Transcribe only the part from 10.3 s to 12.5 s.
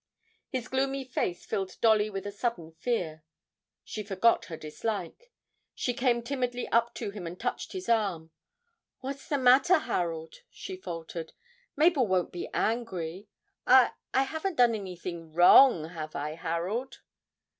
she faltered. 'Mabel won't be